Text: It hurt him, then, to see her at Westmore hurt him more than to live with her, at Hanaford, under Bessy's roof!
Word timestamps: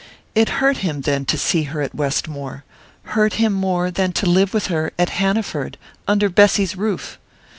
It 0.33 0.49
hurt 0.57 0.77
him, 0.77 1.01
then, 1.01 1.25
to 1.25 1.37
see 1.37 1.61
her 1.65 1.79
at 1.79 1.93
Westmore 1.93 2.63
hurt 3.03 3.33
him 3.33 3.53
more 3.53 3.91
than 3.91 4.11
to 4.13 4.25
live 4.25 4.51
with 4.51 4.65
her, 4.65 4.91
at 4.97 5.09
Hanaford, 5.09 5.77
under 6.07 6.27
Bessy's 6.27 6.75
roof! 6.75 7.19